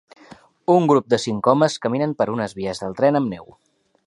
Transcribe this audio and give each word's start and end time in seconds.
Un 0.75 0.87
grup 0.91 1.11
de 1.15 1.19
cinc 1.27 1.51
homes 1.53 1.77
caminen 1.85 2.17
per 2.23 2.31
unes 2.37 2.59
vies 2.63 2.83
del 2.87 3.01
tren 3.03 3.21
amb 3.23 3.35
neu. 3.37 3.51